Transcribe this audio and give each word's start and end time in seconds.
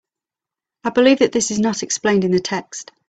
I 0.83 0.89
believe 0.89 1.19
that 1.19 1.31
this 1.31 1.51
is 1.51 1.59
not 1.59 1.83
explained 1.83 2.23
in 2.23 2.31
the 2.31 2.39
text. 2.39 2.91